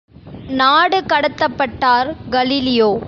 [0.51, 2.91] நாடு கடத்தப்பட்டார் கலீலியோ!